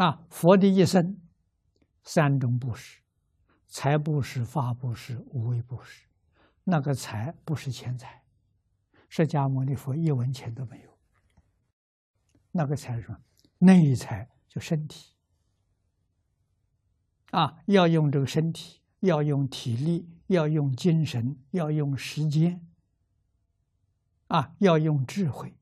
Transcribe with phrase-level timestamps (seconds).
[0.00, 1.20] 啊，佛的一生，
[2.04, 3.02] 三种布施：
[3.66, 6.06] 财布施、法布施、无为布施。
[6.64, 8.22] 那个财不是钱财，
[9.10, 10.98] 释迦牟尼佛一文钱都没有。
[12.50, 13.18] 那个财是什么？
[13.58, 15.14] 内财就身体。
[17.32, 22.66] 啊，要用这个身体，要用体力，要用精神，要用时间，
[24.28, 25.54] 啊，要用智慧，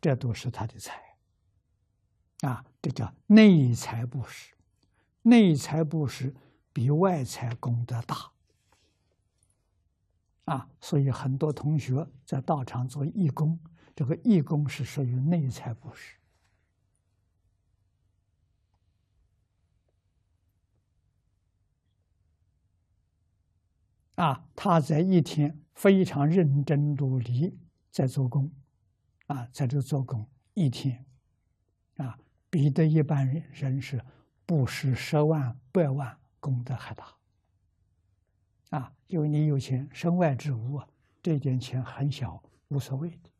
[0.00, 1.09] 这都是他的财。
[2.42, 4.54] 啊，这叫内财布施，
[5.22, 6.34] 内财布施
[6.72, 8.32] 比外财功德大。
[10.46, 13.58] 啊，所以很多同学在道场做义工，
[13.94, 16.16] 这个义工是属于内财布施。
[24.16, 27.56] 啊，他在一天非常认真努力
[27.90, 28.50] 在做工，
[29.28, 31.04] 啊，在这做工一天，
[31.96, 32.18] 啊，
[32.50, 34.04] 比的一般人是
[34.44, 37.14] 布施十万、百万功德还大。
[38.70, 40.88] 啊，因为你有钱，身外之物啊，
[41.22, 43.30] 这点钱很小，无所谓的。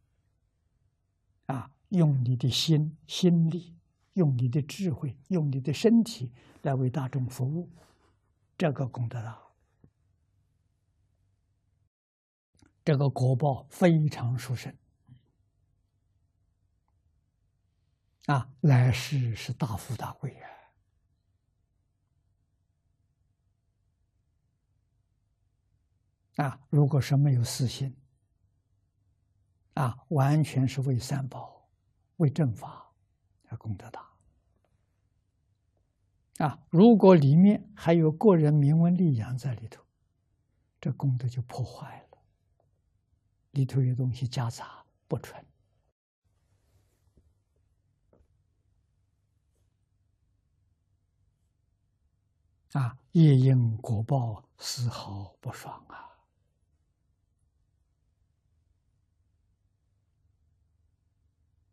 [1.46, 3.74] 啊，用你的心、心力，
[4.14, 6.32] 用你的智慧，用你的身体
[6.62, 7.68] 来为大众服务，
[8.56, 9.36] 这个功德大。
[12.84, 14.74] 这个果报非常殊胜
[18.26, 18.48] 啊！
[18.60, 20.46] 来世是大富大贵呀！
[26.44, 27.96] 啊，如果是没有私心，
[29.74, 31.68] 啊，完全是为三宝、
[32.16, 32.92] 为正法，
[33.48, 34.08] 啊，功德大。
[36.38, 39.82] 啊，如果里面还有个人名闻利养在里头，
[40.80, 42.18] 这功德就破坏了。
[43.50, 45.44] 里头有东西夹杂不纯
[52.72, 56.06] 啊，夜因果报丝毫不爽啊！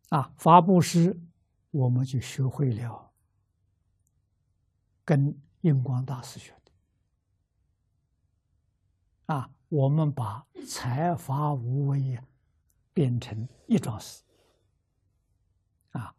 [0.08, 1.20] 啊，发布施，
[1.70, 3.12] 我们就学会了
[5.04, 6.72] 跟印光大师学的
[9.34, 9.50] 啊。
[9.68, 12.18] 我们把财法无为
[12.94, 14.24] 变成一桩事
[15.90, 16.14] 啊，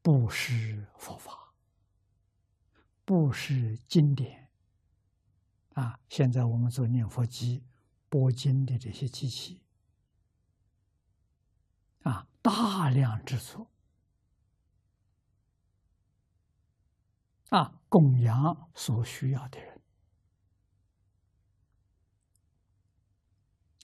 [0.00, 1.43] 布施佛法，
[3.04, 4.48] 布施经典
[5.74, 5.98] 啊。
[6.08, 7.62] 现在我们做念佛机、
[8.08, 9.60] 播经的这些机器
[12.02, 13.70] 啊，大量制作
[17.50, 19.80] 啊，供养所需要的人。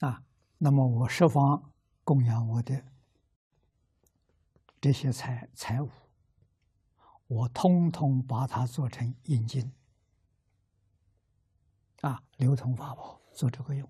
[0.00, 0.24] 啊，
[0.58, 1.72] 那么我设方
[2.04, 2.84] 供养我的
[4.80, 5.90] 这些财财物，
[7.30, 9.72] 我通通把它做成印金，
[12.00, 13.88] 啊，流通法宝做这个用，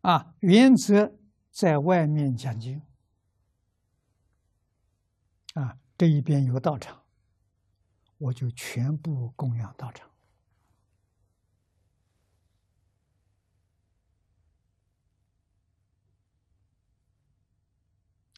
[0.00, 1.16] 啊，原则
[1.52, 2.82] 在外面讲经，
[5.54, 7.00] 啊，这一边有道场，
[8.18, 10.10] 我就全部供养道场。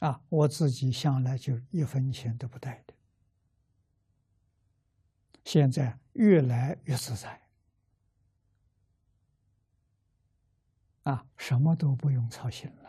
[0.00, 2.94] 啊，我自己向来就一分钱都不带的，
[5.44, 7.40] 现在越来越自在，
[11.02, 12.79] 啊，什么都不用操心了。